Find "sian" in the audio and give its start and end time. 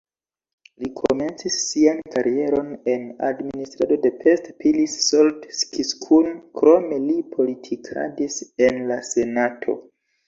1.65-1.99